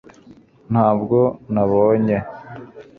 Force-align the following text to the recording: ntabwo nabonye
ntabwo 0.71 1.19
nabonye 1.53 2.17